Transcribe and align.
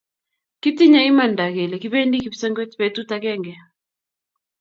Kitinye 0.61 1.01
imanda 1.11 1.43
kele 1.55 1.75
kibendi 1.81 2.15
kipsengwet 2.23 2.71
betut 2.79 3.09
agenge 3.17 3.53